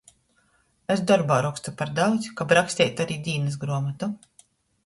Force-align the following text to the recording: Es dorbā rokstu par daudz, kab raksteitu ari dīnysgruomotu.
Es 0.95 1.03
dorbā 1.11 1.37
rokstu 1.47 1.73
par 1.81 1.91
daudz, 1.99 2.31
kab 2.41 2.57
raksteitu 2.61 3.07
ari 3.07 3.19
dīnysgruomotu. 3.29 4.13